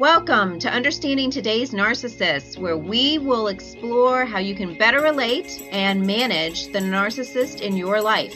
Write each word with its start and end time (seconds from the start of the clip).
Welcome 0.00 0.58
to 0.60 0.72
Understanding 0.72 1.30
Today's 1.30 1.72
Narcissists, 1.72 2.56
where 2.56 2.78
we 2.78 3.18
will 3.18 3.48
explore 3.48 4.24
how 4.24 4.38
you 4.38 4.54
can 4.54 4.72
better 4.78 5.02
relate 5.02 5.62
and 5.72 6.06
manage 6.06 6.68
the 6.68 6.78
narcissist 6.78 7.60
in 7.60 7.76
your 7.76 8.00
life. 8.00 8.34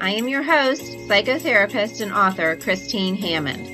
I 0.00 0.12
am 0.12 0.26
your 0.26 0.42
host, 0.42 0.80
psychotherapist, 1.06 2.00
and 2.00 2.14
author 2.14 2.56
Christine 2.56 3.14
Hammond. 3.14 3.66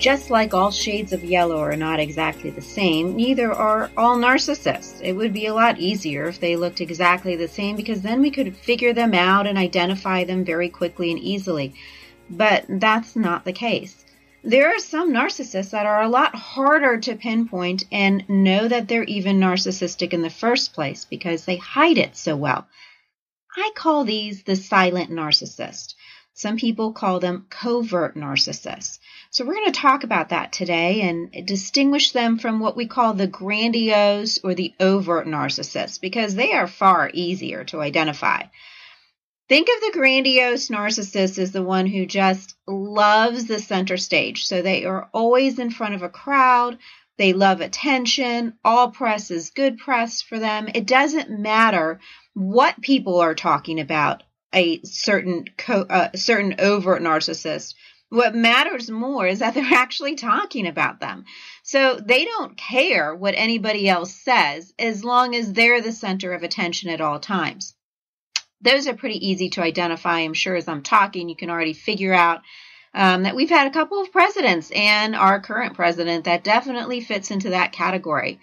Just 0.00 0.30
like 0.30 0.54
all 0.54 0.70
shades 0.70 1.12
of 1.12 1.22
yellow 1.22 1.58
are 1.58 1.76
not 1.76 2.00
exactly 2.00 2.48
the 2.48 2.62
same, 2.62 3.14
neither 3.14 3.52
are 3.52 3.90
all 3.98 4.16
narcissists. 4.16 5.02
It 5.02 5.12
would 5.12 5.34
be 5.34 5.44
a 5.44 5.52
lot 5.52 5.78
easier 5.78 6.28
if 6.28 6.40
they 6.40 6.56
looked 6.56 6.80
exactly 6.80 7.36
the 7.36 7.46
same 7.46 7.76
because 7.76 8.00
then 8.00 8.22
we 8.22 8.30
could 8.30 8.56
figure 8.56 8.94
them 8.94 9.12
out 9.12 9.46
and 9.46 9.58
identify 9.58 10.24
them 10.24 10.46
very 10.46 10.70
quickly 10.70 11.10
and 11.10 11.20
easily 11.20 11.74
but 12.30 12.64
that's 12.68 13.16
not 13.16 13.44
the 13.44 13.52
case. 13.52 14.04
There 14.42 14.74
are 14.74 14.78
some 14.78 15.12
narcissists 15.12 15.70
that 15.70 15.84
are 15.84 16.02
a 16.02 16.08
lot 16.08 16.34
harder 16.34 16.98
to 16.98 17.16
pinpoint 17.16 17.84
and 17.92 18.24
know 18.28 18.68
that 18.68 18.88
they're 18.88 19.04
even 19.04 19.38
narcissistic 19.38 20.14
in 20.14 20.22
the 20.22 20.30
first 20.30 20.72
place 20.72 21.04
because 21.04 21.44
they 21.44 21.56
hide 21.56 21.98
it 21.98 22.16
so 22.16 22.36
well. 22.36 22.66
I 23.54 23.70
call 23.74 24.04
these 24.04 24.44
the 24.44 24.56
silent 24.56 25.10
narcissist. 25.10 25.94
Some 26.32 26.56
people 26.56 26.92
call 26.92 27.20
them 27.20 27.46
covert 27.50 28.16
narcissists. 28.16 28.98
So 29.30 29.44
we're 29.44 29.54
going 29.54 29.72
to 29.72 29.80
talk 29.80 30.04
about 30.04 30.30
that 30.30 30.52
today 30.52 31.02
and 31.02 31.46
distinguish 31.46 32.12
them 32.12 32.38
from 32.38 32.60
what 32.60 32.76
we 32.76 32.86
call 32.86 33.12
the 33.12 33.26
grandiose 33.26 34.38
or 34.42 34.54
the 34.54 34.72
overt 34.80 35.26
narcissists 35.26 36.00
because 36.00 36.34
they 36.34 36.52
are 36.52 36.66
far 36.66 37.10
easier 37.12 37.64
to 37.64 37.82
identify. 37.82 38.44
Think 39.50 39.68
of 39.68 39.80
the 39.80 39.98
grandiose 39.98 40.68
narcissist 40.68 41.36
as 41.36 41.50
the 41.50 41.64
one 41.64 41.88
who 41.88 42.06
just 42.06 42.54
loves 42.68 43.46
the 43.46 43.58
center 43.58 43.96
stage. 43.96 44.46
So 44.46 44.62
they 44.62 44.84
are 44.84 45.10
always 45.12 45.58
in 45.58 45.72
front 45.72 45.96
of 45.96 46.04
a 46.04 46.08
crowd. 46.08 46.78
They 47.18 47.32
love 47.32 47.60
attention. 47.60 48.54
All 48.64 48.92
press 48.92 49.32
is 49.32 49.50
good 49.50 49.78
press 49.78 50.22
for 50.22 50.38
them. 50.38 50.68
It 50.72 50.86
doesn't 50.86 51.36
matter 51.36 51.98
what 52.34 52.80
people 52.80 53.18
are 53.18 53.34
talking 53.34 53.80
about 53.80 54.22
a 54.54 54.82
certain 54.84 55.46
co- 55.58 55.82
uh, 55.90 56.10
certain 56.14 56.54
overt 56.60 57.02
narcissist. 57.02 57.74
What 58.08 58.36
matters 58.36 58.88
more 58.88 59.26
is 59.26 59.40
that 59.40 59.54
they're 59.54 59.74
actually 59.74 60.14
talking 60.14 60.68
about 60.68 61.00
them. 61.00 61.24
So 61.64 61.96
they 61.96 62.24
don't 62.24 62.56
care 62.56 63.16
what 63.16 63.34
anybody 63.36 63.88
else 63.88 64.14
says 64.14 64.72
as 64.78 65.02
long 65.02 65.34
as 65.34 65.52
they're 65.52 65.82
the 65.82 65.90
center 65.90 66.34
of 66.34 66.44
attention 66.44 66.88
at 66.88 67.00
all 67.00 67.18
times 67.18 67.74
those 68.60 68.86
are 68.86 68.94
pretty 68.94 69.26
easy 69.26 69.50
to 69.50 69.62
identify. 69.62 70.20
I'm 70.20 70.34
sure 70.34 70.56
as 70.56 70.68
I'm 70.68 70.82
talking, 70.82 71.28
you 71.28 71.36
can 71.36 71.50
already 71.50 71.72
figure 71.72 72.12
out 72.12 72.42
um, 72.94 73.22
that 73.22 73.36
we've 73.36 73.50
had 73.50 73.66
a 73.66 73.72
couple 73.72 74.00
of 74.00 74.12
presidents 74.12 74.70
and 74.74 75.14
our 75.14 75.40
current 75.40 75.74
president 75.74 76.24
that 76.24 76.44
definitely 76.44 77.00
fits 77.00 77.30
into 77.30 77.50
that 77.50 77.72
category. 77.72 78.40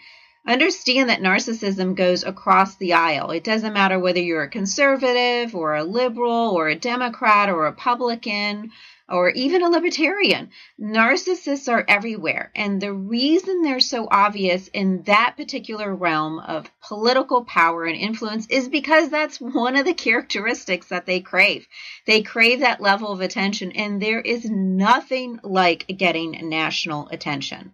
Understand 0.48 1.10
that 1.10 1.20
narcissism 1.20 1.94
goes 1.94 2.24
across 2.24 2.76
the 2.76 2.94
aisle. 2.94 3.32
It 3.32 3.44
doesn't 3.44 3.74
matter 3.74 4.00
whether 4.00 4.22
you're 4.22 4.44
a 4.44 4.50
conservative 4.50 5.54
or 5.54 5.76
a 5.76 5.84
liberal 5.84 6.52
or 6.58 6.70
a 6.70 6.76
Democrat 6.76 7.50
or 7.50 7.66
a 7.66 7.70
Republican 7.70 8.72
or 9.10 9.30
even 9.30 9.62
a 9.62 9.70
libertarian. 9.70 10.50
Narcissists 10.80 11.72
are 11.72 11.86
everywhere. 11.88 12.52
And 12.56 12.82
the 12.82 12.92
reason 12.92 13.62
they're 13.62 13.80
so 13.80 14.08
obvious 14.12 14.68
in 14.70 15.04
that 15.04 15.36
particular 15.38 15.96
realm 15.96 16.40
of 16.40 16.70
political 16.82 17.46
power 17.46 17.86
and 17.86 17.98
influence 17.98 18.48
is 18.48 18.68
because 18.68 19.10
that's 19.10 19.40
one 19.40 19.76
of 19.76 19.86
the 19.86 19.94
characteristics 19.94 20.88
that 20.88 21.06
they 21.06 21.22
crave. 21.22 21.68
They 22.06 22.22
crave 22.22 22.60
that 22.60 22.82
level 22.82 23.12
of 23.12 23.22
attention, 23.22 23.72
and 23.72 24.02
there 24.02 24.22
is 24.22 24.46
nothing 24.46 25.40
like 25.44 25.86
getting 25.88 26.50
national 26.50 27.08
attention. 27.10 27.74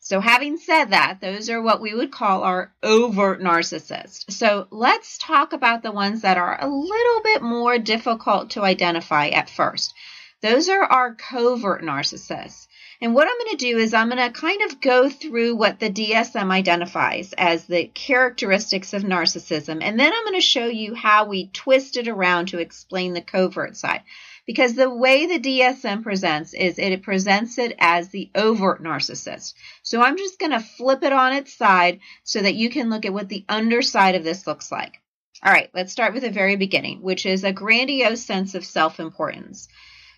So, 0.00 0.20
having 0.20 0.58
said 0.58 0.90
that, 0.90 1.22
those 1.22 1.48
are 1.48 1.62
what 1.62 1.80
we 1.80 1.94
would 1.94 2.12
call 2.12 2.42
our 2.42 2.74
overt 2.82 3.40
narcissists. 3.40 4.30
So, 4.30 4.66
let's 4.70 5.16
talk 5.16 5.54
about 5.54 5.82
the 5.82 5.92
ones 5.92 6.20
that 6.20 6.36
are 6.36 6.60
a 6.60 6.68
little 6.68 7.22
bit 7.22 7.40
more 7.40 7.78
difficult 7.78 8.50
to 8.50 8.60
identify 8.60 9.28
at 9.28 9.48
first. 9.48 9.94
Those 10.42 10.68
are 10.68 10.82
our 10.82 11.14
covert 11.14 11.82
narcissists. 11.82 12.66
And 13.00 13.14
what 13.14 13.26
I'm 13.26 13.38
going 13.38 13.56
to 13.56 13.72
do 13.72 13.78
is 13.78 13.92
I'm 13.92 14.08
going 14.08 14.32
to 14.32 14.38
kind 14.38 14.62
of 14.62 14.80
go 14.80 15.08
through 15.08 15.56
what 15.56 15.80
the 15.80 15.90
DSM 15.90 16.50
identifies 16.50 17.32
as 17.36 17.64
the 17.66 17.86
characteristics 17.86 18.92
of 18.92 19.02
narcissism. 19.02 19.82
And 19.82 19.98
then 19.98 20.12
I'm 20.12 20.24
going 20.24 20.34
to 20.34 20.40
show 20.40 20.66
you 20.66 20.94
how 20.94 21.26
we 21.26 21.48
twist 21.48 21.96
it 21.96 22.08
around 22.08 22.48
to 22.48 22.58
explain 22.58 23.12
the 23.12 23.20
covert 23.20 23.76
side. 23.76 24.02
Because 24.46 24.74
the 24.74 24.90
way 24.90 25.26
the 25.26 25.38
DSM 25.38 26.02
presents 26.02 26.52
is 26.52 26.78
it 26.78 27.02
presents 27.02 27.58
it 27.58 27.74
as 27.78 28.10
the 28.10 28.30
overt 28.34 28.82
narcissist. 28.82 29.54
So 29.82 30.02
I'm 30.02 30.18
just 30.18 30.38
going 30.38 30.52
to 30.52 30.60
flip 30.60 31.02
it 31.02 31.12
on 31.12 31.32
its 31.32 31.54
side 31.54 32.00
so 32.22 32.40
that 32.42 32.54
you 32.54 32.68
can 32.68 32.90
look 32.90 33.06
at 33.06 33.12
what 33.12 33.28
the 33.28 33.44
underside 33.48 34.14
of 34.14 34.24
this 34.24 34.46
looks 34.46 34.70
like. 34.70 35.00
All 35.42 35.52
right, 35.52 35.70
let's 35.74 35.92
start 35.92 36.14
with 36.14 36.22
the 36.22 36.30
very 36.30 36.56
beginning, 36.56 37.02
which 37.02 37.26
is 37.26 37.44
a 37.44 37.52
grandiose 37.52 38.24
sense 38.24 38.54
of 38.54 38.64
self 38.64 39.00
importance. 39.00 39.68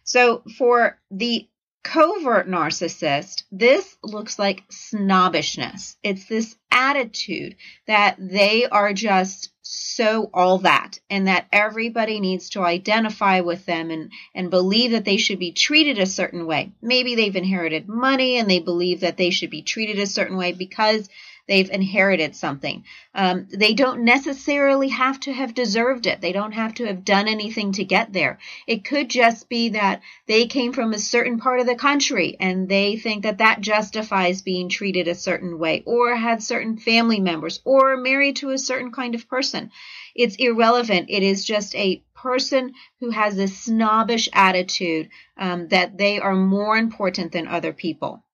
So 0.07 0.43
for 0.57 0.99
the 1.11 1.49
covert 1.83 2.49
narcissist, 2.49 3.45
this 3.53 3.97
looks 4.03 4.39
like 4.39 4.65
snobbishness. 4.71 5.97
It's 6.03 6.27
this 6.27 6.57
attitude 6.71 7.57
that 7.87 8.17
they 8.19 8.67
are 8.67 8.93
just 8.93 9.51
so 9.63 10.31
all 10.33 10.59
that 10.59 11.01
and 11.11 11.27
that 11.27 11.47
everybody 11.53 12.21
needs 12.21 12.51
to 12.51 12.63
identify 12.63 13.41
with 13.41 13.67
them 13.67 13.91
and, 13.91 14.13
and 14.35 14.51
believe 14.51 14.93
that 14.93 15.05
they 15.05 15.17
should 15.17 15.39
be 15.39 15.53
treated 15.53 15.99
a 15.99 16.07
certain 16.07 16.47
way. 16.47 16.73
Maybe 16.81 17.15
they've 17.15 17.35
inherited 17.35 17.89
money 17.89 18.39
and 18.39 18.49
they 18.49 18.61
believe 18.61 19.01
that 19.01 19.17
they 19.17 19.31
should 19.31 19.51
be 19.51 19.63
treated 19.63 19.99
a 19.99 20.07
certain 20.07 20.37
way 20.37 20.53
because 20.53 21.09
they've 21.47 21.71
inherited 21.71 22.35
something. 22.35 22.85
Um, 23.15 23.49
they 23.51 23.75
don't 23.75 24.05
necessarily 24.05 24.89
have 24.89 25.21
to 25.21 25.33
have 25.33 25.55
deserved 25.55 26.07
it. 26.07 26.21
They 26.21 26.33
don't 26.33 26.53
have 26.53 26.75
to 26.75 26.87
have 26.87 27.05
done 27.05 27.29
anything 27.29 27.73
to 27.73 27.85
get 27.85 28.13
there. 28.13 28.39
It 28.67 28.85
could 28.85 29.09
just 29.09 29.49
be 29.49 29.71
that 29.71 30.03
they 30.27 30.47
came 30.47 30.73
from 30.73 30.93
a 30.93 30.99
certain 30.99 31.39
part 31.39 31.61
of 31.61 31.67
the 31.67 31.75
country 31.75 32.37
and 32.41 32.69
they 32.69 32.97
think 32.97 33.23
that 33.23 33.39
that 33.39 33.61
justifies 33.61 34.43
being 34.43 34.69
treated 34.69 35.09
a 35.09 35.15
certain 35.15 35.59
way 35.59 35.83
or 35.87 36.15
had 36.17 36.43
certain 36.43 36.79
family 36.79 37.21
members 37.21 37.61
or 37.65 37.97
married 37.97 38.37
to 38.37 38.51
a 38.51 38.59
certain 38.59 38.93
kind 38.93 39.15
of 39.15 39.29
person. 39.29 39.71
It's 40.15 40.37
irrelevant. 40.37 41.07
It 41.11 41.23
is 41.23 41.45
just 41.45 41.75
a 41.75 42.03
person 42.15 42.73
who 43.01 43.11
has 43.11 43.39
a 43.39 43.47
snobbish 43.47 44.29
attitude 44.33 45.11
um, 45.37 45.69
that 45.69 45.97
they 45.97 46.19
are 46.19 46.35
more 46.35 46.77
important 46.77 47.33
than 47.33 47.47
other 47.47 47.73
people. 47.73 48.25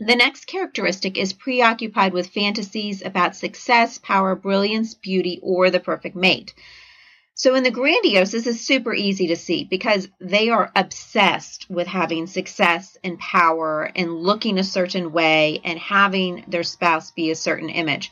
The 0.00 0.16
next 0.16 0.46
characteristic 0.46 1.16
is 1.16 1.32
preoccupied 1.32 2.12
with 2.12 2.30
fantasies 2.30 3.00
about 3.00 3.36
success, 3.36 3.96
power, 3.96 4.34
brilliance, 4.34 4.94
beauty, 4.94 5.38
or 5.40 5.70
the 5.70 5.78
perfect 5.78 6.16
mate. 6.16 6.52
So 7.36 7.54
in 7.54 7.62
the 7.62 7.70
grandiose, 7.70 8.32
this 8.32 8.48
is 8.48 8.66
super 8.66 8.92
easy 8.92 9.28
to 9.28 9.36
see 9.36 9.64
because 9.64 10.08
they 10.20 10.50
are 10.50 10.72
obsessed 10.74 11.70
with 11.70 11.86
having 11.86 12.26
success 12.26 12.96
and 13.04 13.18
power 13.18 13.90
and 13.94 14.14
looking 14.14 14.58
a 14.58 14.64
certain 14.64 15.12
way 15.12 15.60
and 15.62 15.78
having 15.78 16.44
their 16.48 16.64
spouse 16.64 17.12
be 17.12 17.30
a 17.30 17.36
certain 17.36 17.70
image. 17.70 18.10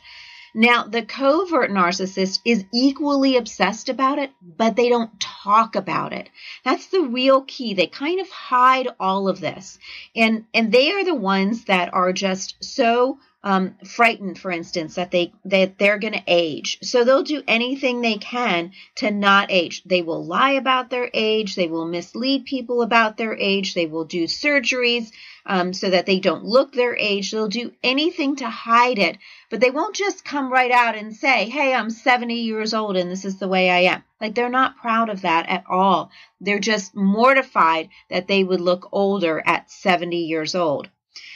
Now, 0.53 0.83
the 0.83 1.01
covert 1.01 1.71
narcissist 1.71 2.39
is 2.45 2.65
equally 2.71 3.37
obsessed 3.37 3.89
about 3.89 4.19
it, 4.19 4.31
but 4.41 4.75
they 4.75 4.87
don't 4.89 5.19
talk 5.19 5.75
about 5.75 6.13
it. 6.13 6.29
That's 6.63 6.87
the 6.87 7.01
real 7.01 7.41
key. 7.41 7.73
They 7.73 7.87
kind 7.87 8.19
of 8.19 8.29
hide 8.29 8.87
all 8.99 9.27
of 9.27 9.39
this. 9.39 9.79
And 10.15 10.45
and 10.53 10.71
they 10.71 10.91
are 10.91 11.03
the 11.03 11.15
ones 11.15 11.65
that 11.65 11.93
are 11.93 12.13
just 12.13 12.63
so 12.63 13.17
um, 13.45 13.75
frightened, 13.85 14.39
for 14.39 14.51
instance, 14.51 14.95
that 14.95 15.11
they 15.11 15.33
that 15.43 15.77
they're 15.77 15.99
going 15.99 16.13
to 16.13 16.23
age. 16.27 16.77
So 16.81 17.03
they'll 17.03 17.23
do 17.23 17.43
anything 17.45 17.99
they 17.99 18.15
can 18.15 18.71
to 18.95 19.11
not 19.11 19.51
age. 19.51 19.83
They 19.85 20.01
will 20.01 20.23
lie 20.23 20.51
about 20.51 20.89
their 20.89 21.09
age. 21.13 21.55
They 21.55 21.67
will 21.67 21.85
mislead 21.85 22.45
people 22.45 22.81
about 22.81 23.17
their 23.17 23.35
age. 23.35 23.73
They 23.73 23.85
will 23.85 24.05
do 24.05 24.25
surgeries 24.25 25.11
um, 25.45 25.73
so 25.73 25.89
that 25.89 26.05
they 26.05 26.19
don't 26.19 26.45
look 26.45 26.71
their 26.71 26.95
age. 26.95 27.31
They'll 27.31 27.49
do 27.49 27.73
anything 27.83 28.37
to 28.37 28.49
hide 28.49 28.97
it, 28.97 29.17
but 29.49 29.59
they 29.59 29.71
won't 29.71 29.95
just 29.95 30.23
come 30.23 30.51
right 30.51 30.71
out 30.71 30.95
and 30.95 31.13
say, 31.13 31.49
"Hey, 31.49 31.73
I'm 31.73 31.89
70 31.89 32.35
years 32.35 32.73
old 32.73 32.95
and 32.95 33.11
this 33.11 33.25
is 33.25 33.39
the 33.39 33.49
way 33.49 33.69
I 33.69 33.79
am." 33.93 34.03
Like 34.21 34.35
they're 34.35 34.47
not 34.47 34.77
proud 34.77 35.09
of 35.09 35.23
that 35.23 35.49
at 35.49 35.65
all. 35.69 36.11
They're 36.39 36.59
just 36.59 36.95
mortified 36.95 37.89
that 38.09 38.27
they 38.27 38.45
would 38.45 38.61
look 38.61 38.87
older 38.93 39.43
at 39.45 39.69
70 39.69 40.15
years 40.15 40.55
old. 40.55 40.89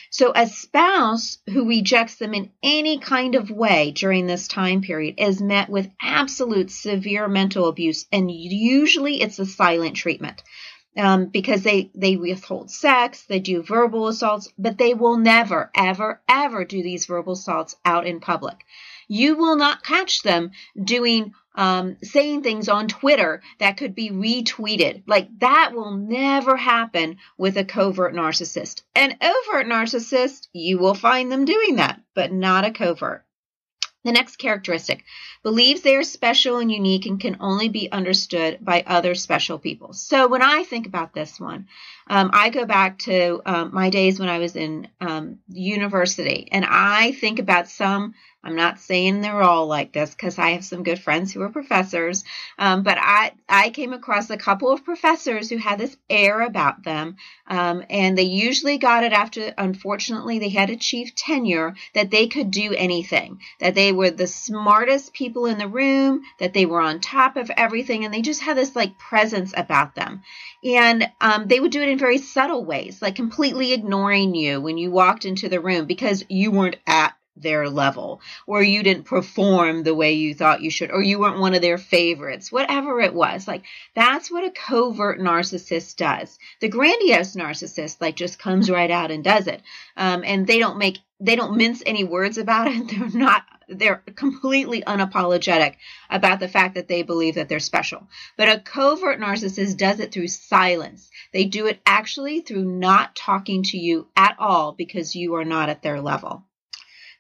So 0.10 0.32
a 0.34 0.48
spouse 0.48 1.38
who 1.48 1.68
rejects 1.68 2.16
them 2.16 2.34
in 2.34 2.52
any 2.64 2.98
kind 3.00 3.36
of 3.36 3.52
way 3.52 3.92
during 3.92 4.26
this 4.26 4.48
time 4.48 4.82
period 4.82 5.16
is 5.18 5.42
met 5.42 5.70
with 5.70 5.92
absolute 6.02 6.72
severe 6.72 7.28
mental 7.28 7.68
abuse, 7.68 8.06
and 8.12 8.32
usually 8.32 9.22
it's 9.22 9.40
a 9.40 9.46
silent 9.46 9.96
treatment. 9.96 10.42
Um, 10.98 11.28
because 11.28 11.62
they, 11.62 11.92
they 11.94 12.16
withhold 12.16 12.72
sex, 12.72 13.24
they 13.26 13.40
do 13.40 13.62
verbal 13.62 14.08
assaults, 14.08 14.52
but 14.58 14.80
they 14.80 14.96
will 14.96 15.18
never, 15.18 15.70
ever, 15.76 16.22
ever 16.28 16.66
do 16.66 16.82
these 16.82 17.06
verbal 17.06 17.34
assaults 17.34 17.76
out 17.86 18.08
in 18.08 18.20
public. 18.20 18.66
You 19.08 19.38
will 19.38 19.56
not 19.56 19.84
catch 19.84 20.22
them 20.22 20.52
doing 20.82 21.34
um, 21.58 21.98
saying 22.04 22.44
things 22.44 22.70
on 22.70 22.88
Twitter 22.88 23.42
that 23.60 23.78
could 23.78 23.96
be 23.96 24.12
retweeted. 24.12 25.04
Like 25.08 25.28
that 25.40 25.72
will 25.74 25.92
never 25.92 26.56
happen 26.56 27.18
with 27.38 27.58
a 27.58 27.66
covert 27.66 28.14
narcissist. 28.14 28.84
An 28.96 29.18
overt 29.20 29.66
narcissist, 29.66 30.48
you 30.54 30.78
will 30.78 30.94
find 30.94 31.32
them 31.32 31.46
doing 31.46 31.78
that, 31.78 32.00
but 32.14 32.32
not 32.32 32.64
a 32.64 32.72
covert. 32.72 33.26
The 34.04 34.14
next 34.14 34.38
characteristic 34.38 35.04
believes 35.44 35.82
they 35.82 35.96
are 35.98 36.04
special 36.04 36.60
and 36.60 36.72
unique 36.72 37.06
and 37.08 37.20
can 37.20 37.36
only 37.42 37.68
be 37.68 37.92
understood 37.92 38.60
by 38.62 38.84
other 38.88 39.16
special 39.16 39.60
people. 39.60 39.92
So 39.92 40.30
when 40.30 40.42
I 40.42 40.64
think 40.64 40.88
about 40.88 41.14
this 41.14 41.40
one, 41.42 41.68
um, 42.10 42.30
I 42.32 42.50
go 42.50 42.66
back 42.66 43.00
to 43.00 43.42
um, 43.46 43.72
my 43.74 43.90
days 43.90 44.18
when 44.18 44.30
I 44.30 44.38
was 44.38 44.56
in 44.56 44.88
um, 45.02 45.40
university 45.50 46.48
and 46.52 46.64
I 46.66 47.12
think 47.14 47.40
about 47.40 47.68
some 47.68 48.14
I'm 48.48 48.56
not 48.56 48.80
saying 48.80 49.20
they're 49.20 49.42
all 49.42 49.68
like 49.68 49.92
this 49.92 50.12
because 50.12 50.40
I 50.40 50.52
have 50.52 50.64
some 50.64 50.84
good 50.84 51.00
friends 51.00 51.34
who 51.34 51.42
are 51.42 51.50
professors, 51.50 52.24
um, 52.58 52.82
but 52.82 52.98
I 52.98 53.34
I 53.50 53.72
came 53.72 53.92
across 53.92 54.30
a 54.30 54.38
couple 54.38 54.72
of 54.72 54.86
professors 54.86 55.50
who 55.50 55.58
had 55.58 55.78
this 55.78 55.98
air 56.10 56.40
about 56.42 56.82
them, 56.84 57.18
um, 57.48 57.84
and 57.90 58.18
they 58.18 58.24
usually 58.24 58.78
got 58.78 59.04
it 59.04 59.12
after. 59.12 59.54
Unfortunately, 59.58 60.40
they 60.40 60.48
had 60.48 60.70
achieved 60.70 61.18
tenure 61.18 61.76
that 61.94 62.10
they 62.10 62.28
could 62.28 62.50
do 62.50 62.74
anything, 62.74 63.42
that 63.60 63.76
they 63.76 63.92
were 63.92 64.12
the 64.12 64.28
smartest 64.28 65.12
people 65.12 65.46
in 65.46 65.58
the 65.58 65.68
room, 65.68 66.22
that 66.40 66.54
they 66.54 66.66
were 66.66 66.80
on 66.80 67.02
top 67.02 67.36
of 67.36 67.52
everything, 67.58 68.06
and 68.06 68.14
they 68.14 68.22
just 68.22 68.42
had 68.42 68.56
this 68.56 68.78
like 68.78 68.98
presence 68.98 69.54
about 69.58 69.94
them. 69.94 70.22
And 70.64 71.10
um, 71.20 71.50
they 71.50 71.60
would 71.60 71.74
do 71.74 71.82
it 71.82 71.90
in 71.90 72.00
very 72.00 72.18
subtle 72.18 72.64
ways, 72.64 73.02
like 73.02 73.16
completely 73.18 73.74
ignoring 73.74 74.36
you 74.36 74.62
when 74.62 74.78
you 74.78 74.90
walked 74.90 75.26
into 75.26 75.50
the 75.50 75.60
room 75.60 75.86
because 75.86 76.24
you 76.30 76.52
weren't 76.52 76.78
at 76.88 77.17
their 77.42 77.70
level, 77.70 78.22
or 78.46 78.64
you 78.64 78.84
didn't 78.84 79.04
perform 79.04 79.84
the 79.84 79.96
way 79.96 80.14
you 80.14 80.34
thought 80.34 80.62
you 80.62 80.70
should, 80.70 80.92
or 80.92 81.02
you 81.02 81.20
weren't 81.20 81.40
one 81.40 81.54
of 81.54 81.62
their 81.62 81.78
favorites, 81.78 82.52
whatever 82.52 83.00
it 83.00 83.14
was. 83.14 83.48
Like, 83.48 83.64
that's 83.94 84.32
what 84.32 84.46
a 84.46 84.52
covert 84.52 85.20
narcissist 85.20 85.96
does. 85.96 86.38
The 86.60 86.70
grandiose 86.70 87.36
narcissist, 87.36 88.02
like, 88.02 88.16
just 88.16 88.40
comes 88.40 88.70
right 88.70 88.92
out 88.92 89.12
and 89.12 89.24
does 89.24 89.48
it. 89.48 89.62
Um, 89.96 90.24
and 90.26 90.48
they 90.48 90.60
don't 90.60 90.78
make, 90.78 91.00
they 91.20 91.36
don't 91.36 91.58
mince 91.58 91.84
any 91.86 92.04
words 92.04 92.38
about 92.38 92.68
it. 92.68 92.88
They're 92.98 93.10
not, 93.10 93.44
they're 93.70 94.04
completely 94.16 94.82
unapologetic 94.82 95.76
about 96.10 96.40
the 96.40 96.48
fact 96.48 96.76
that 96.76 96.88
they 96.88 97.04
believe 97.04 97.36
that 97.36 97.50
they're 97.50 97.60
special. 97.60 98.08
But 98.38 98.50
a 98.50 98.60
covert 98.60 99.20
narcissist 99.20 99.78
does 99.78 100.00
it 100.00 100.12
through 100.12 100.30
silence. 100.30 101.10
They 101.34 101.46
do 101.46 101.68
it 101.68 101.82
actually 101.86 102.42
through 102.42 102.64
not 102.64 103.16
talking 103.16 103.64
to 103.64 103.78
you 103.78 104.08
at 104.16 104.36
all 104.40 104.72
because 104.72 105.16
you 105.16 105.36
are 105.36 105.46
not 105.46 105.70
at 105.70 105.82
their 105.82 106.02
level. 106.02 106.44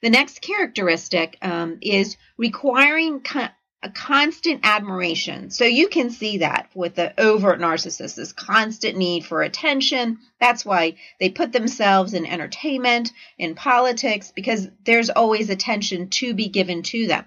The 0.01 0.09
next 0.09 0.41
characteristic 0.41 1.37
um, 1.41 1.79
is 1.81 2.17
requiring 2.37 3.21
co- 3.21 3.49
a 3.83 3.89
constant 3.89 4.61
admiration. 4.63 5.51
So 5.51 5.65
you 5.65 5.87
can 5.87 6.09
see 6.09 6.39
that 6.39 6.69
with 6.73 6.95
the 6.95 7.19
overt 7.19 7.59
narcissist, 7.59 8.15
this 8.15 8.33
constant 8.33 8.97
need 8.97 9.25
for 9.25 9.41
attention. 9.41 10.17
That's 10.39 10.65
why 10.65 10.95
they 11.19 11.29
put 11.29 11.51
themselves 11.51 12.13
in 12.13 12.25
entertainment, 12.25 13.11
in 13.37 13.55
politics, 13.55 14.31
because 14.35 14.67
there's 14.83 15.09
always 15.09 15.49
attention 15.49 16.09
to 16.09 16.33
be 16.33 16.47
given 16.47 16.81
to 16.83 17.07
them. 17.07 17.25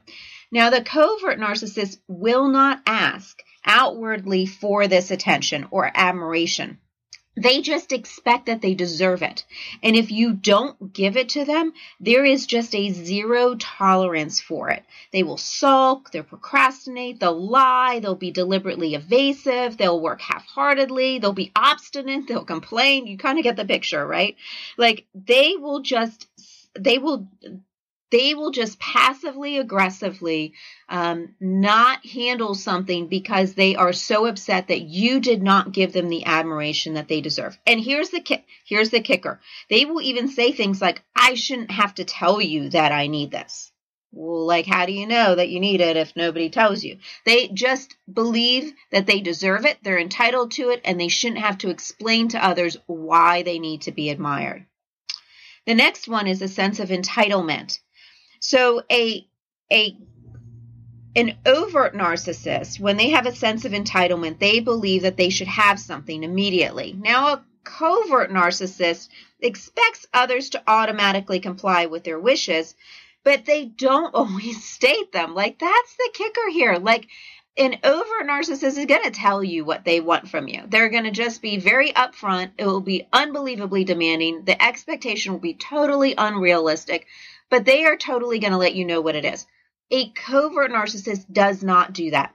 Now, 0.52 0.70
the 0.70 0.82
covert 0.82 1.38
narcissist 1.38 1.98
will 2.08 2.48
not 2.48 2.82
ask 2.84 3.40
outwardly 3.64 4.46
for 4.46 4.88
this 4.88 5.10
attention 5.12 5.68
or 5.70 5.90
admiration. 5.94 6.78
They 7.40 7.62
just 7.62 7.92
expect 7.92 8.46
that 8.46 8.60
they 8.60 8.74
deserve 8.74 9.22
it. 9.22 9.44
And 9.82 9.96
if 9.96 10.10
you 10.10 10.34
don't 10.34 10.92
give 10.92 11.16
it 11.16 11.30
to 11.30 11.44
them, 11.46 11.72
there 11.98 12.24
is 12.24 12.46
just 12.46 12.74
a 12.74 12.90
zero 12.90 13.54
tolerance 13.54 14.40
for 14.40 14.68
it. 14.68 14.84
They 15.12 15.22
will 15.22 15.38
sulk, 15.38 16.10
they'll 16.10 16.22
procrastinate, 16.22 17.18
they'll 17.18 17.40
lie, 17.40 18.00
they'll 18.00 18.14
be 18.14 18.30
deliberately 18.30 18.94
evasive, 18.94 19.78
they'll 19.78 20.00
work 20.00 20.20
half 20.20 20.46
heartedly, 20.46 21.18
they'll 21.18 21.32
be 21.32 21.52
obstinate, 21.56 22.28
they'll 22.28 22.44
complain. 22.44 23.06
You 23.06 23.16
kind 23.16 23.38
of 23.38 23.44
get 23.44 23.56
the 23.56 23.64
picture, 23.64 24.06
right? 24.06 24.36
Like 24.76 25.06
they 25.14 25.56
will 25.56 25.80
just 25.80 26.28
they 26.78 26.98
will 26.98 27.26
they 28.10 28.34
will 28.34 28.50
just 28.50 28.78
passively 28.78 29.58
aggressively 29.58 30.54
um, 30.88 31.34
not 31.40 32.04
handle 32.04 32.54
something 32.54 33.06
because 33.06 33.54
they 33.54 33.76
are 33.76 33.92
so 33.92 34.26
upset 34.26 34.68
that 34.68 34.82
you 34.82 35.20
did 35.20 35.42
not 35.42 35.72
give 35.72 35.92
them 35.92 36.08
the 36.08 36.24
admiration 36.24 36.94
that 36.94 37.08
they 37.08 37.20
deserve. 37.20 37.58
And 37.66 37.80
here's 37.80 38.10
the 38.10 38.20
ki- 38.20 38.44
here's 38.64 38.90
the 38.90 39.00
kicker: 39.00 39.40
they 39.68 39.84
will 39.84 40.02
even 40.02 40.28
say 40.28 40.52
things 40.52 40.80
like, 40.80 41.02
"I 41.14 41.34
shouldn't 41.34 41.70
have 41.70 41.94
to 41.96 42.04
tell 42.04 42.40
you 42.40 42.70
that 42.70 42.92
I 42.92 43.06
need 43.06 43.30
this." 43.30 43.70
Well, 44.12 44.44
like, 44.44 44.66
how 44.66 44.86
do 44.86 44.92
you 44.92 45.06
know 45.06 45.36
that 45.36 45.50
you 45.50 45.60
need 45.60 45.80
it 45.80 45.96
if 45.96 46.16
nobody 46.16 46.50
tells 46.50 46.82
you? 46.82 46.98
They 47.24 47.46
just 47.46 47.94
believe 48.12 48.72
that 48.90 49.06
they 49.06 49.20
deserve 49.20 49.64
it, 49.64 49.78
they're 49.82 50.00
entitled 50.00 50.50
to 50.52 50.70
it, 50.70 50.80
and 50.84 51.00
they 51.00 51.06
shouldn't 51.06 51.42
have 51.42 51.58
to 51.58 51.70
explain 51.70 52.26
to 52.28 52.44
others 52.44 52.76
why 52.86 53.42
they 53.42 53.60
need 53.60 53.82
to 53.82 53.92
be 53.92 54.10
admired. 54.10 54.66
The 55.64 55.74
next 55.74 56.08
one 56.08 56.26
is 56.26 56.42
a 56.42 56.48
sense 56.48 56.80
of 56.80 56.88
entitlement. 56.88 57.78
So 58.40 58.82
a 58.90 59.26
a 59.72 59.96
an 61.16 61.36
overt 61.44 61.94
narcissist, 61.94 62.78
when 62.78 62.96
they 62.96 63.10
have 63.10 63.26
a 63.26 63.34
sense 63.34 63.64
of 63.64 63.72
entitlement, 63.72 64.38
they 64.38 64.60
believe 64.60 65.02
that 65.02 65.16
they 65.16 65.28
should 65.28 65.48
have 65.48 65.78
something 65.78 66.22
immediately. 66.22 66.96
Now, 66.96 67.32
a 67.32 67.44
covert 67.64 68.30
narcissist 68.30 69.08
expects 69.40 70.06
others 70.14 70.50
to 70.50 70.62
automatically 70.66 71.40
comply 71.40 71.86
with 71.86 72.04
their 72.04 72.18
wishes, 72.18 72.74
but 73.24 73.44
they 73.44 73.66
don't 73.66 74.14
always 74.14 74.64
state 74.64 75.12
them. 75.12 75.34
Like, 75.34 75.58
that's 75.58 75.96
the 75.96 76.10
kicker 76.14 76.48
here. 76.50 76.76
Like, 76.76 77.08
an 77.56 77.76
overt 77.82 78.26
narcissist 78.26 78.78
is 78.78 78.86
going 78.86 79.02
to 79.02 79.10
tell 79.10 79.42
you 79.42 79.64
what 79.64 79.84
they 79.84 80.00
want 80.00 80.28
from 80.28 80.46
you. 80.46 80.62
They're 80.68 80.88
going 80.88 81.04
to 81.04 81.10
just 81.10 81.42
be 81.42 81.58
very 81.58 81.92
upfront. 81.92 82.52
It 82.56 82.64
will 82.64 82.80
be 82.80 83.08
unbelievably 83.12 83.84
demanding. 83.84 84.44
The 84.44 84.62
expectation 84.62 85.32
will 85.32 85.40
be 85.40 85.54
totally 85.54 86.14
unrealistic 86.16 87.06
but 87.50 87.64
they 87.64 87.84
are 87.84 87.96
totally 87.96 88.38
going 88.38 88.52
to 88.52 88.58
let 88.58 88.74
you 88.74 88.84
know 88.84 89.00
what 89.00 89.16
it 89.16 89.24
is. 89.24 89.46
A 89.90 90.10
covert 90.10 90.70
narcissist 90.70 91.30
does 91.32 91.62
not 91.62 91.92
do 91.92 92.12
that. 92.12 92.34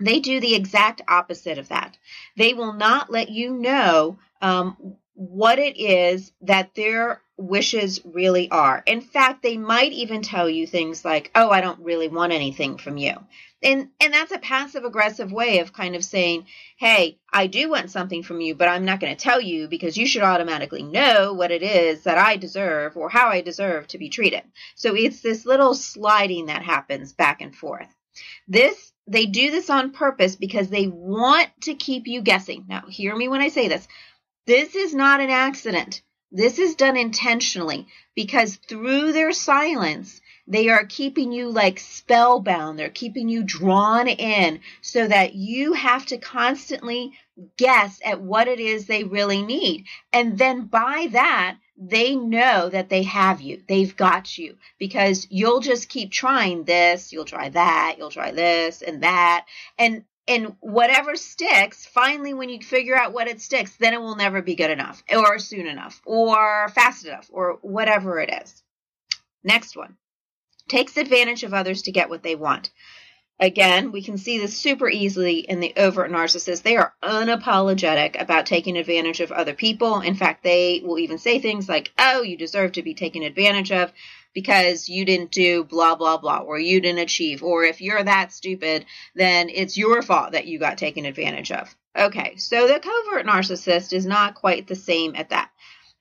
They 0.00 0.20
do 0.20 0.40
the 0.40 0.54
exact 0.54 1.02
opposite 1.08 1.58
of 1.58 1.68
that. 1.68 1.96
They 2.36 2.54
will 2.54 2.72
not 2.72 3.10
let 3.10 3.30
you 3.30 3.52
know 3.52 4.18
um, 4.40 4.96
what 5.14 5.58
it 5.58 5.76
is 5.76 6.32
that 6.42 6.74
their 6.74 7.20
wishes 7.36 8.00
really 8.04 8.50
are. 8.50 8.82
In 8.86 9.00
fact, 9.00 9.42
they 9.42 9.56
might 9.56 9.92
even 9.92 10.22
tell 10.22 10.48
you 10.48 10.66
things 10.66 11.04
like, 11.04 11.30
"Oh, 11.34 11.50
I 11.50 11.60
don't 11.60 11.80
really 11.80 12.08
want 12.08 12.32
anything 12.32 12.78
from 12.78 12.96
you." 12.96 13.16
And 13.62 13.88
and 14.00 14.14
that's 14.14 14.30
a 14.30 14.38
passive 14.38 14.84
aggressive 14.84 15.32
way 15.32 15.58
of 15.58 15.72
kind 15.72 15.96
of 15.96 16.04
saying, 16.04 16.46
"Hey, 16.76 17.18
I 17.32 17.48
do 17.48 17.68
want 17.70 17.90
something 17.90 18.22
from 18.22 18.40
you, 18.40 18.54
but 18.54 18.68
I'm 18.68 18.84
not 18.84 19.00
going 19.00 19.14
to 19.14 19.20
tell 19.20 19.40
you 19.40 19.66
because 19.66 19.96
you 19.96 20.06
should 20.06 20.22
automatically 20.22 20.82
know 20.82 21.32
what 21.32 21.50
it 21.50 21.62
is 21.62 22.04
that 22.04 22.18
I 22.18 22.36
deserve 22.36 22.96
or 22.96 23.08
how 23.08 23.28
I 23.28 23.40
deserve 23.40 23.88
to 23.88 23.98
be 23.98 24.10
treated." 24.10 24.42
So 24.76 24.94
it's 24.94 25.20
this 25.22 25.44
little 25.44 25.74
sliding 25.74 26.46
that 26.46 26.62
happens 26.62 27.12
back 27.12 27.40
and 27.40 27.54
forth. 27.54 27.88
This 28.46 28.92
they 29.08 29.26
do 29.26 29.50
this 29.50 29.70
on 29.70 29.90
purpose 29.90 30.36
because 30.36 30.68
they 30.68 30.86
want 30.86 31.48
to 31.62 31.74
keep 31.74 32.06
you 32.06 32.20
guessing. 32.20 32.66
Now, 32.68 32.82
hear 32.88 33.16
me 33.16 33.26
when 33.28 33.40
I 33.40 33.48
say 33.48 33.68
this. 33.68 33.88
This 34.46 34.74
is 34.74 34.94
not 34.94 35.20
an 35.20 35.30
accident. 35.30 36.02
This 36.30 36.58
is 36.58 36.74
done 36.74 36.96
intentionally 36.96 37.86
because 38.14 38.56
through 38.56 39.12
their 39.12 39.32
silence, 39.32 40.20
they 40.48 40.70
are 40.70 40.86
keeping 40.86 41.30
you 41.30 41.50
like 41.50 41.78
spellbound. 41.78 42.78
They're 42.78 42.88
keeping 42.88 43.28
you 43.28 43.44
drawn 43.44 44.08
in 44.08 44.60
so 44.80 45.06
that 45.06 45.34
you 45.34 45.74
have 45.74 46.06
to 46.06 46.16
constantly 46.16 47.12
guess 47.58 48.00
at 48.04 48.22
what 48.22 48.48
it 48.48 48.58
is 48.58 48.86
they 48.86 49.04
really 49.04 49.42
need. 49.42 49.84
And 50.12 50.38
then 50.38 50.64
by 50.64 51.08
that, 51.12 51.58
they 51.76 52.16
know 52.16 52.70
that 52.70 52.88
they 52.88 53.02
have 53.02 53.42
you. 53.42 53.62
They've 53.68 53.94
got 53.94 54.38
you 54.38 54.56
because 54.78 55.26
you'll 55.30 55.60
just 55.60 55.90
keep 55.90 56.10
trying 56.10 56.64
this, 56.64 57.12
you'll 57.12 57.26
try 57.26 57.50
that, 57.50 57.96
you'll 57.98 58.10
try 58.10 58.32
this 58.32 58.82
and 58.82 59.02
that. 59.02 59.46
And 59.78 60.04
and 60.26 60.56
whatever 60.60 61.16
sticks, 61.16 61.86
finally 61.86 62.34
when 62.34 62.48
you 62.48 62.60
figure 62.60 62.96
out 62.96 63.14
what 63.14 63.28
it 63.28 63.40
sticks, 63.40 63.76
then 63.76 63.94
it 63.94 64.00
will 64.00 64.16
never 64.16 64.42
be 64.42 64.56
good 64.56 64.70
enough 64.70 65.02
or 65.10 65.38
soon 65.38 65.66
enough 65.66 66.02
or 66.04 66.68
fast 66.70 67.06
enough 67.06 67.30
or 67.32 67.58
whatever 67.62 68.18
it 68.18 68.30
is. 68.42 68.62
Next 69.44 69.76
one. 69.76 69.96
Takes 70.68 70.96
advantage 70.96 71.42
of 71.42 71.54
others 71.54 71.82
to 71.82 71.92
get 71.92 72.10
what 72.10 72.22
they 72.22 72.34
want. 72.34 72.70
Again, 73.40 73.92
we 73.92 74.02
can 74.02 74.18
see 74.18 74.38
this 74.38 74.56
super 74.56 74.88
easily 74.88 75.38
in 75.38 75.60
the 75.60 75.72
overt 75.76 76.10
narcissist. 76.10 76.62
They 76.62 76.76
are 76.76 76.92
unapologetic 77.04 78.20
about 78.20 78.46
taking 78.46 78.76
advantage 78.76 79.20
of 79.20 79.30
other 79.30 79.54
people. 79.54 80.00
In 80.00 80.16
fact, 80.16 80.42
they 80.42 80.82
will 80.84 80.98
even 80.98 81.18
say 81.18 81.38
things 81.38 81.68
like, 81.68 81.92
oh, 81.98 82.22
you 82.22 82.36
deserve 82.36 82.72
to 82.72 82.82
be 82.82 82.94
taken 82.94 83.22
advantage 83.22 83.70
of 83.70 83.92
because 84.34 84.88
you 84.88 85.04
didn't 85.04 85.30
do 85.30 85.62
blah, 85.62 85.94
blah, 85.94 86.16
blah, 86.16 86.38
or 86.38 86.58
you 86.58 86.80
didn't 86.80 86.98
achieve. 86.98 87.44
Or 87.44 87.62
if 87.62 87.80
you're 87.80 88.02
that 88.02 88.32
stupid, 88.32 88.86
then 89.14 89.48
it's 89.50 89.78
your 89.78 90.02
fault 90.02 90.32
that 90.32 90.46
you 90.48 90.58
got 90.58 90.76
taken 90.76 91.04
advantage 91.04 91.52
of. 91.52 91.74
Okay, 91.96 92.36
so 92.36 92.66
the 92.66 92.80
covert 92.80 93.26
narcissist 93.26 93.92
is 93.92 94.04
not 94.04 94.34
quite 94.34 94.66
the 94.66 94.76
same 94.76 95.14
at 95.14 95.30
that. 95.30 95.50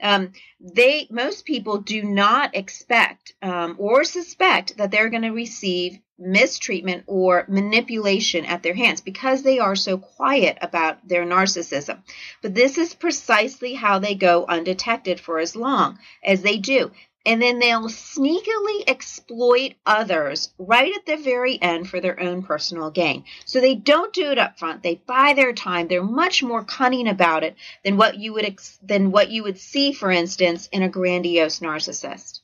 Um, 0.01 0.33
they 0.59 1.07
most 1.09 1.45
people 1.45 1.79
do 1.79 2.03
not 2.03 2.55
expect 2.55 3.33
um, 3.41 3.75
or 3.79 4.03
suspect 4.03 4.77
that 4.77 4.91
they're 4.91 5.09
going 5.09 5.23
to 5.23 5.31
receive 5.31 5.99
mistreatment 6.19 7.03
or 7.05 7.45
manipulation 7.47 8.45
at 8.45 8.63
their 8.63 8.73
hands 8.73 9.01
because 9.01 9.43
they 9.43 9.59
are 9.59 9.75
so 9.75 9.97
quiet 9.97 10.57
about 10.61 11.07
their 11.07 11.25
narcissism. 11.25 11.99
But 12.41 12.55
this 12.55 12.77
is 12.77 12.95
precisely 12.95 13.75
how 13.75 13.99
they 13.99 14.15
go 14.15 14.45
undetected 14.47 15.19
for 15.19 15.39
as 15.39 15.55
long 15.55 15.99
as 16.23 16.41
they 16.41 16.57
do. 16.57 16.91
And 17.27 17.41
then 17.41 17.59
they'll 17.59 17.89
sneakily 17.89 18.85
exploit 18.87 19.73
others 19.85 20.49
right 20.57 20.93
at 20.95 21.05
the 21.05 21.17
very 21.17 21.61
end 21.61 21.89
for 21.89 21.99
their 21.99 22.17
own 22.17 22.41
personal 22.41 22.89
gain. 22.89 23.25
So 23.43 23.59
they 23.59 23.75
don't 23.75 24.13
do 24.13 24.31
it 24.31 24.37
up 24.37 24.57
front. 24.57 24.81
They 24.81 24.95
buy 24.95 25.33
their 25.33 25.51
time. 25.51 25.89
They're 25.89 26.01
much 26.01 26.41
more 26.41 26.63
cunning 26.63 27.09
about 27.09 27.43
it 27.43 27.57
than 27.83 27.97
what 27.97 28.17
you 28.17 28.31
would 28.33 28.45
ex- 28.45 28.79
than 28.81 29.11
what 29.11 29.29
you 29.29 29.43
would 29.43 29.59
see, 29.59 29.91
for 29.91 30.09
instance, 30.09 30.69
in 30.71 30.83
a 30.83 30.89
grandiose 30.89 31.59
narcissist. 31.59 32.39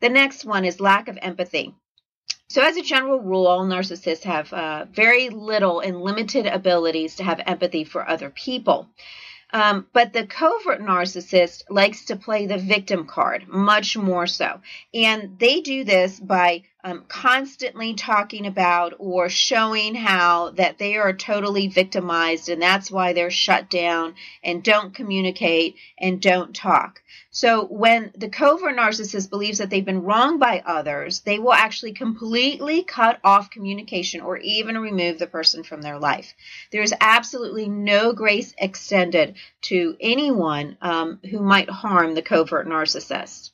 The 0.00 0.08
next 0.08 0.44
one 0.44 0.64
is 0.64 0.80
lack 0.80 1.06
of 1.06 1.16
empathy. 1.22 1.72
So, 2.48 2.60
as 2.60 2.76
a 2.76 2.82
general 2.82 3.20
rule, 3.20 3.46
all 3.46 3.64
narcissists 3.64 4.24
have 4.24 4.52
uh, 4.52 4.86
very 4.90 5.28
little 5.28 5.78
and 5.78 6.02
limited 6.02 6.46
abilities 6.46 7.14
to 7.16 7.24
have 7.24 7.40
empathy 7.46 7.84
for 7.84 8.06
other 8.06 8.30
people. 8.30 8.88
Um, 9.52 9.86
but 9.92 10.12
the 10.12 10.26
covert 10.26 10.80
narcissist 10.80 11.64
likes 11.68 12.06
to 12.06 12.16
play 12.16 12.46
the 12.46 12.58
victim 12.58 13.06
card 13.06 13.48
much 13.48 13.96
more 13.96 14.26
so. 14.26 14.60
And 14.94 15.38
they 15.38 15.60
do 15.60 15.84
this 15.84 16.18
by 16.18 16.62
um, 16.84 17.04
constantly 17.06 17.94
talking 17.94 18.46
about 18.46 18.94
or 18.98 19.28
showing 19.28 19.94
how 19.94 20.50
that 20.50 20.78
they 20.78 20.96
are 20.96 21.12
totally 21.12 21.68
victimized 21.68 22.48
and 22.48 22.60
that's 22.60 22.90
why 22.90 23.12
they're 23.12 23.30
shut 23.30 23.70
down 23.70 24.14
and 24.42 24.64
don't 24.64 24.94
communicate 24.94 25.76
and 25.98 26.20
don't 26.20 26.54
talk. 26.54 27.00
So 27.30 27.64
when 27.66 28.12
the 28.16 28.28
covert 28.28 28.76
narcissist 28.76 29.30
believes 29.30 29.58
that 29.58 29.70
they've 29.70 29.84
been 29.84 30.02
wronged 30.02 30.40
by 30.40 30.62
others, 30.66 31.20
they 31.20 31.38
will 31.38 31.52
actually 31.52 31.92
completely 31.92 32.82
cut 32.82 33.20
off 33.22 33.50
communication 33.50 34.20
or 34.20 34.36
even 34.38 34.76
remove 34.78 35.18
the 35.18 35.26
person 35.26 35.62
from 35.62 35.82
their 35.82 35.98
life. 35.98 36.34
There 36.72 36.82
is 36.82 36.94
absolutely 37.00 37.68
no 37.68 38.12
grace 38.12 38.54
extended 38.58 39.36
to 39.62 39.96
anyone 40.00 40.76
um, 40.82 41.20
who 41.30 41.40
might 41.40 41.70
harm 41.70 42.14
the 42.14 42.22
covert 42.22 42.66
narcissist. 42.66 43.50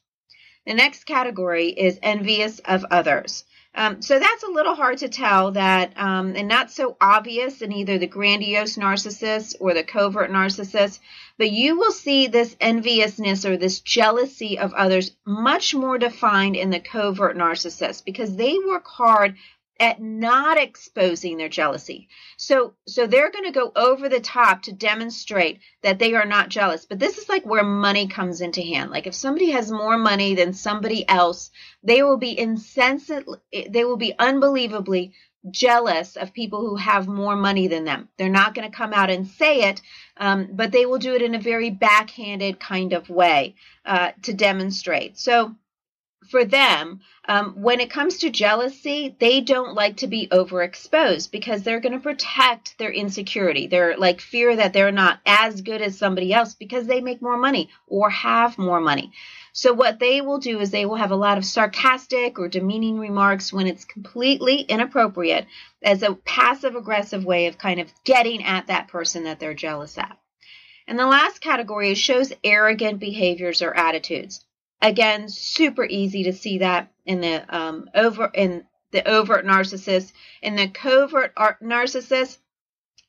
The 0.69 0.75
next 0.75 1.05
category 1.05 1.69
is 1.69 1.99
envious 2.03 2.59
of 2.59 2.85
others. 2.91 3.45
Um, 3.75 4.03
so 4.03 4.19
that's 4.19 4.43
a 4.43 4.51
little 4.51 4.75
hard 4.75 4.99
to 4.99 5.09
tell 5.09 5.53
that, 5.53 5.95
um, 5.97 6.35
and 6.37 6.47
not 6.47 6.71
so 6.71 6.99
obvious 7.01 7.63
in 7.63 7.73
either 7.73 7.97
the 7.97 8.07
grandiose 8.07 8.77
narcissist 8.77 9.55
or 9.61 9.73
the 9.73 9.83
covert 9.83 10.31
narcissist, 10.31 10.99
but 11.39 11.51
you 11.51 11.79
will 11.79 11.91
see 11.91 12.27
this 12.27 12.55
enviousness 12.61 13.47
or 13.47 13.57
this 13.57 13.81
jealousy 13.81 14.59
of 14.59 14.75
others 14.75 15.13
much 15.25 15.75
more 15.75 15.97
defined 15.97 16.55
in 16.55 16.69
the 16.69 16.81
covert 16.81 17.35
narcissist 17.35 18.05
because 18.05 18.37
they 18.37 18.59
work 18.59 18.87
hard 18.87 19.37
at 19.81 20.01
not 20.01 20.59
exposing 20.59 21.37
their 21.37 21.49
jealousy. 21.49 22.09
So 22.37 22.75
so 22.87 23.07
they're 23.07 23.31
going 23.31 23.45
to 23.45 23.51
go 23.53 23.73
over 23.77 24.09
the 24.09 24.21
top 24.21 24.63
to 24.63 24.73
demonstrate 24.73 25.61
that 25.83 25.99
they 25.99 26.15
are 26.15 26.27
not 26.27 26.49
jealous. 26.49 26.85
But 26.85 26.99
this 26.99 27.19
is 27.19 27.29
like 27.29 27.47
where 27.47 27.65
money 27.65 28.09
comes 28.09 28.41
into 28.41 28.63
hand. 28.63 28.91
Like 28.91 29.07
if 29.07 29.15
somebody 29.15 29.51
has 29.51 29.71
more 29.71 29.97
money 29.97 30.35
than 30.35 30.53
somebody 30.53 31.09
else, 31.09 31.51
they 31.83 32.03
will 32.03 32.19
be 32.19 32.39
insensibly 32.39 33.39
they 33.71 33.85
will 33.85 33.97
be 33.97 34.15
unbelievably 34.19 35.13
jealous 35.51 36.17
of 36.17 36.33
people 36.33 36.61
who 36.61 36.77
have 36.77 37.07
more 37.07 37.37
money 37.37 37.69
than 37.69 37.85
them. 37.85 38.09
They're 38.17 38.29
not 38.29 38.55
going 38.55 38.69
to 38.69 38.77
come 38.77 38.93
out 38.93 39.11
and 39.11 39.27
say 39.27 39.69
it, 39.69 39.81
um, 40.17 40.49
but 40.53 40.73
they 40.73 40.87
will 40.87 40.99
do 40.99 41.15
it 41.15 41.23
in 41.23 41.35
a 41.35 41.41
very 41.41 41.71
backhanded 41.71 42.59
kind 42.59 42.93
of 42.93 43.09
way 43.09 43.55
uh, 43.85 44.13
to 44.23 44.35
demonstrate. 44.35 45.19
So 45.19 45.55
for 46.31 46.45
them, 46.45 47.01
um, 47.27 47.55
when 47.63 47.81
it 47.81 47.91
comes 47.91 48.19
to 48.19 48.31
jealousy, 48.31 49.17
they 49.19 49.41
don't 49.41 49.75
like 49.75 49.99
to 49.99 50.07
be 50.07 50.29
overexposed 50.29 51.31
because 51.31 51.63
they're 51.63 51.81
going 51.81 51.93
to 51.93 52.01
protect 52.01 52.77
their 52.79 52.93
insecurity. 52.93 53.67
They're 53.67 53.97
like 53.97 54.21
fear 54.21 54.57
that 54.57 54.73
they're 54.73 54.93
not 54.93 55.21
as 55.27 55.63
good 55.63 55.83
as 55.83 55.99
somebody 55.99 56.33
else 56.33 56.55
because 56.55 56.87
they 56.87 57.01
make 57.01 57.23
more 57.23 57.37
money 57.37 57.71
or 57.87 58.11
have 58.11 58.59
more 58.59 58.81
money. 58.81 59.13
So 59.53 59.73
what 59.73 59.99
they 59.99 60.21
will 60.21 60.39
do 60.39 60.61
is 60.61 60.71
they 60.71 60.87
will 60.87 60.97
have 60.97 61.11
a 61.11 61.17
lot 61.17 61.39
of 61.39 61.45
sarcastic 61.45 62.39
or 62.39 62.49
demeaning 62.49 62.99
remarks 62.99 63.53
when 63.53 63.67
it's 63.67 63.85
completely 63.85 64.61
inappropriate 64.61 65.47
as 65.83 66.03
a 66.03 66.15
passive 66.15 66.77
aggressive 66.77 67.25
way 67.25 67.47
of 67.47 67.59
kind 67.59 67.81
of 67.81 67.93
getting 68.05 68.45
at 68.45 68.69
that 68.69 68.89
person 68.89 69.25
that 69.25 69.41
they're 69.41 69.55
jealous 69.55 69.99
at. 69.99 70.17
And 70.87 70.99
the 70.99 71.07
last 71.07 71.41
category 71.41 71.95
shows 71.95 72.33
arrogant 72.45 73.01
behaviors 73.01 73.61
or 73.61 73.77
attitudes. 73.77 74.45
Again, 74.81 75.29
super 75.29 75.85
easy 75.85 76.25
to 76.25 76.33
see 76.33 76.59
that 76.59 76.91
in 77.05 77.21
the 77.21 77.45
um, 77.55 77.91
over 77.95 78.31
in 78.33 78.65
the 78.91 79.07
overt 79.09 79.45
narcissist. 79.45 80.13
In 80.41 80.57
the 80.57 80.69
covert 80.69 81.35
narcissist, 81.35 82.39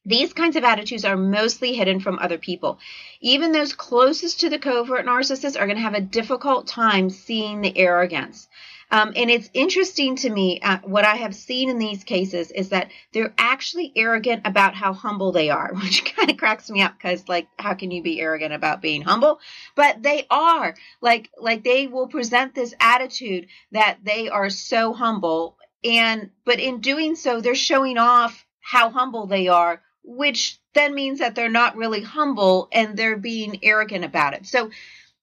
these 0.05 0.33
kinds 0.33 0.55
of 0.55 0.63
attitudes 0.63 1.05
are 1.05 1.15
mostly 1.15 1.73
hidden 1.73 1.99
from 1.99 2.19
other 2.19 2.37
people. 2.37 2.79
Even 3.21 3.51
those 3.51 3.73
closest 3.73 4.39
to 4.39 4.49
the 4.49 4.59
covert 4.59 5.05
narcissist 5.05 5.59
are 5.59 5.67
going 5.67 5.77
to 5.77 5.83
have 5.83 5.93
a 5.93 6.01
difficult 6.01 6.67
time 6.67 7.09
seeing 7.09 7.61
the 7.61 7.77
arrogance. 7.77 8.47
Um, 8.91 9.13
and 9.15 9.29
it's 9.29 9.49
interesting 9.53 10.15
to 10.17 10.29
me, 10.29 10.59
uh, 10.61 10.79
what 10.83 11.05
I 11.05 11.15
have 11.15 11.35
seen 11.35 11.69
in 11.69 11.77
these 11.77 12.03
cases 12.03 12.49
is 12.51 12.69
that 12.69 12.89
they're 13.13 13.33
actually 13.37 13.91
arrogant 13.95 14.41
about 14.45 14.73
how 14.73 14.93
humble 14.93 15.31
they 15.31 15.49
are, 15.49 15.73
which 15.83 16.05
kind 16.15 16.29
of 16.31 16.37
cracks 16.37 16.69
me 16.69 16.81
up 16.81 16.93
because, 16.97 17.27
like, 17.27 17.47
how 17.57 17.75
can 17.75 17.91
you 17.91 18.01
be 18.01 18.19
arrogant 18.19 18.53
about 18.53 18.81
being 18.81 19.01
humble? 19.01 19.39
But 19.75 20.01
they 20.01 20.25
are. 20.29 20.75
Like, 21.01 21.29
like 21.37 21.63
they 21.63 21.87
will 21.87 22.07
present 22.07 22.55
this 22.55 22.73
attitude 22.79 23.47
that 23.71 23.99
they 24.03 24.29
are 24.29 24.49
so 24.49 24.93
humble. 24.93 25.57
And, 25.83 26.31
but 26.43 26.59
in 26.59 26.81
doing 26.81 27.15
so, 27.15 27.41
they're 27.41 27.55
showing 27.55 27.97
off 27.97 28.45
how 28.59 28.89
humble 28.89 29.27
they 29.27 29.47
are, 29.47 29.81
which 30.03 30.59
then 30.73 30.93
means 30.95 31.19
that 31.19 31.35
they're 31.35 31.49
not 31.49 31.75
really 31.75 32.01
humble 32.01 32.67
and 32.71 32.97
they're 32.97 33.17
being 33.17 33.59
arrogant 33.63 34.03
about 34.03 34.33
it. 34.33 34.45
So, 34.45 34.71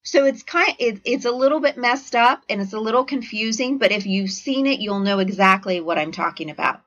so 0.07 0.25
it's 0.25 0.41
kind 0.41 0.73
it, 0.79 1.01
it's 1.03 1.25
a 1.25 1.31
little 1.31 1.59
bit 1.59 1.77
messed 1.77 2.15
up 2.15 2.41
and 2.49 2.61
it's 2.61 2.71
a 2.71 2.79
little 2.79 3.03
confusing, 3.03 3.77
but 3.77 3.91
if 3.91 4.05
you've 4.05 4.31
seen 4.31 4.65
it, 4.65 4.79
you'll 4.79 5.01
know 5.01 5.19
exactly 5.19 5.81
what 5.81 5.97
I'm 5.97 6.13
talking 6.13 6.49
about. 6.49 6.81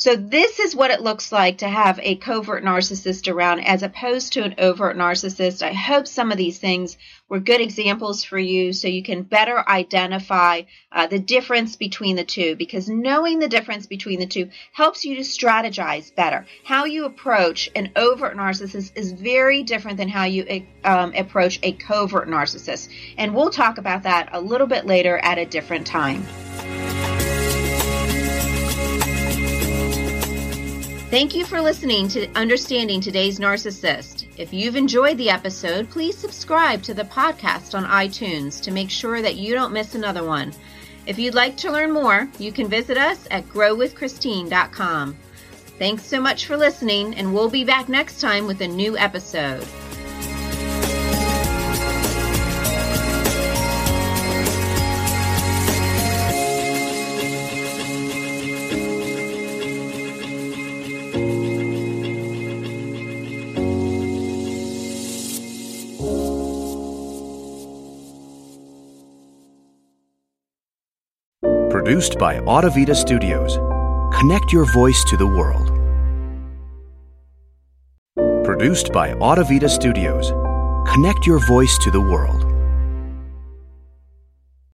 So 0.00 0.16
this 0.16 0.58
is 0.58 0.74
what 0.74 0.90
it 0.90 1.02
looks 1.02 1.30
like 1.30 1.58
to 1.58 1.68
have 1.68 2.00
a 2.02 2.16
covert 2.16 2.64
narcissist 2.64 3.30
around 3.30 3.60
as 3.60 3.82
opposed 3.82 4.32
to 4.32 4.42
an 4.42 4.54
overt 4.56 4.96
narcissist. 4.96 5.60
I 5.62 5.74
hope 5.74 6.06
some 6.06 6.32
of 6.32 6.38
these 6.38 6.58
things 6.58 6.96
were 7.28 7.38
good 7.38 7.60
examples 7.60 8.24
for 8.24 8.38
you 8.38 8.72
so 8.72 8.88
you 8.88 9.02
can 9.02 9.24
better 9.24 9.62
identify 9.68 10.62
uh, 10.90 11.06
the 11.06 11.18
difference 11.18 11.76
between 11.76 12.16
the 12.16 12.24
two 12.24 12.56
because 12.56 12.88
knowing 12.88 13.40
the 13.40 13.48
difference 13.48 13.86
between 13.86 14.20
the 14.20 14.26
two 14.26 14.48
helps 14.72 15.04
you 15.04 15.16
to 15.16 15.20
strategize 15.20 16.14
better. 16.14 16.46
How 16.64 16.86
you 16.86 17.04
approach 17.04 17.68
an 17.76 17.92
overt 17.94 18.38
narcissist 18.38 18.92
is 18.96 19.12
very 19.12 19.64
different 19.64 19.98
than 19.98 20.08
how 20.08 20.24
you 20.24 20.64
um, 20.82 21.12
approach 21.14 21.60
a 21.62 21.72
covert 21.72 22.26
narcissist. 22.26 22.88
And 23.18 23.34
we'll 23.34 23.50
talk 23.50 23.76
about 23.76 24.04
that 24.04 24.30
a 24.32 24.40
little 24.40 24.66
bit 24.66 24.86
later 24.86 25.18
at 25.18 25.36
a 25.36 25.44
different 25.44 25.86
time. 25.86 26.24
Thank 31.10 31.34
you 31.34 31.44
for 31.44 31.60
listening 31.60 32.06
to 32.10 32.30
Understanding 32.36 33.00
Today's 33.00 33.40
Narcissist. 33.40 34.28
If 34.36 34.52
you've 34.52 34.76
enjoyed 34.76 35.18
the 35.18 35.28
episode, 35.28 35.90
please 35.90 36.16
subscribe 36.16 36.84
to 36.84 36.94
the 36.94 37.02
podcast 37.02 37.76
on 37.76 37.84
iTunes 37.84 38.62
to 38.62 38.70
make 38.70 38.90
sure 38.90 39.20
that 39.20 39.34
you 39.34 39.52
don't 39.52 39.72
miss 39.72 39.96
another 39.96 40.22
one. 40.22 40.52
If 41.08 41.18
you'd 41.18 41.34
like 41.34 41.56
to 41.56 41.72
learn 41.72 41.90
more, 41.90 42.28
you 42.38 42.52
can 42.52 42.68
visit 42.68 42.96
us 42.96 43.26
at 43.32 43.48
growwithchristine.com. 43.48 45.16
Thanks 45.80 46.04
so 46.04 46.20
much 46.20 46.46
for 46.46 46.56
listening, 46.56 47.16
and 47.16 47.34
we'll 47.34 47.50
be 47.50 47.64
back 47.64 47.88
next 47.88 48.20
time 48.20 48.46
with 48.46 48.60
a 48.60 48.68
new 48.68 48.96
episode. 48.96 49.66
Produced 71.90 72.20
by 72.20 72.36
Audavita 72.36 72.94
Studios. 72.94 73.56
Connect 74.16 74.52
your 74.52 74.64
voice 74.72 75.02
to 75.06 75.16
the 75.16 75.26
world. 75.26 75.66
Produced 78.44 78.92
by 78.92 79.14
Audavita 79.14 79.68
Studios. 79.68 80.30
Connect 80.88 81.26
your 81.26 81.44
voice 81.48 81.76
to 81.78 81.90
the 81.90 82.00
world. 82.00 82.49